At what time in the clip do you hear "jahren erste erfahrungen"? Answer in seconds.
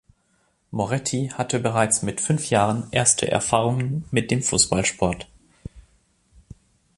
2.49-4.03